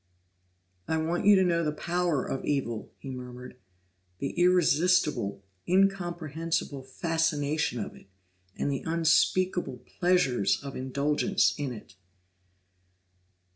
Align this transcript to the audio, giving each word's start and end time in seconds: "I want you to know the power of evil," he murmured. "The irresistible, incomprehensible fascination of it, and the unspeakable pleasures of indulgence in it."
"I 0.87 0.97
want 0.97 1.27
you 1.27 1.35
to 1.35 1.43
know 1.43 1.63
the 1.63 1.71
power 1.71 2.25
of 2.25 2.43
evil," 2.43 2.91
he 2.97 3.11
murmured. 3.11 3.57
"The 4.17 4.31
irresistible, 4.31 5.43
incomprehensible 5.67 6.81
fascination 6.81 7.79
of 7.79 7.95
it, 7.95 8.07
and 8.57 8.71
the 8.71 8.81
unspeakable 8.83 9.83
pleasures 9.99 10.59
of 10.63 10.75
indulgence 10.75 11.53
in 11.55 11.71
it." 11.71 11.97